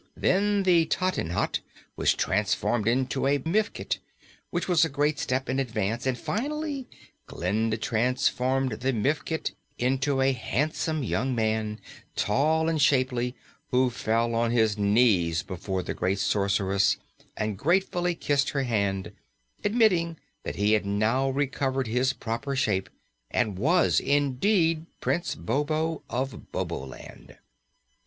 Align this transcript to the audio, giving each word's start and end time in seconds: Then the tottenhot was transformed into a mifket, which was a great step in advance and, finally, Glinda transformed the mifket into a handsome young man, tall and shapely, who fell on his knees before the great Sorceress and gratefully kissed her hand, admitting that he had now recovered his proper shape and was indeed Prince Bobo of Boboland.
Then 0.17 0.63
the 0.63 0.87
tottenhot 0.87 1.59
was 1.95 2.15
transformed 2.15 2.87
into 2.87 3.27
a 3.27 3.37
mifket, 3.37 3.99
which 4.49 4.67
was 4.67 4.83
a 4.83 4.89
great 4.89 5.19
step 5.19 5.47
in 5.47 5.59
advance 5.59 6.07
and, 6.07 6.17
finally, 6.17 6.87
Glinda 7.27 7.77
transformed 7.77 8.71
the 8.79 8.93
mifket 8.93 9.51
into 9.77 10.19
a 10.19 10.31
handsome 10.31 11.03
young 11.03 11.35
man, 11.35 11.79
tall 12.15 12.67
and 12.67 12.81
shapely, 12.81 13.35
who 13.69 13.91
fell 13.91 14.33
on 14.33 14.49
his 14.49 14.75
knees 14.75 15.43
before 15.43 15.83
the 15.83 15.93
great 15.93 16.17
Sorceress 16.17 16.97
and 17.37 17.55
gratefully 17.55 18.15
kissed 18.15 18.49
her 18.49 18.63
hand, 18.63 19.11
admitting 19.63 20.17
that 20.41 20.55
he 20.55 20.73
had 20.73 20.83
now 20.83 21.29
recovered 21.29 21.85
his 21.85 22.11
proper 22.11 22.55
shape 22.55 22.89
and 23.29 23.59
was 23.59 23.99
indeed 23.99 24.87
Prince 24.99 25.35
Bobo 25.35 26.01
of 26.09 26.51
Boboland. 26.51 27.37